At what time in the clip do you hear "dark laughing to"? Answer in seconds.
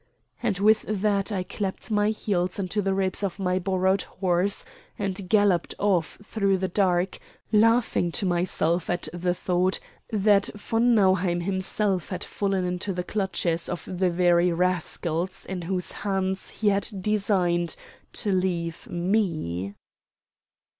6.67-8.25